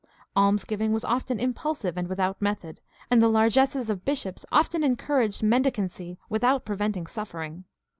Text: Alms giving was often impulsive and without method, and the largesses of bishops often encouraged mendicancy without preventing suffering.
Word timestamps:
Alms 0.35 0.63
giving 0.63 0.93
was 0.93 1.05
often 1.05 1.39
impulsive 1.39 1.95
and 1.95 2.07
without 2.07 2.41
method, 2.41 2.81
and 3.11 3.21
the 3.21 3.27
largesses 3.29 3.87
of 3.91 4.03
bishops 4.03 4.47
often 4.51 4.83
encouraged 4.83 5.43
mendicancy 5.43 6.17
without 6.27 6.65
preventing 6.65 7.05
suffering. 7.05 7.65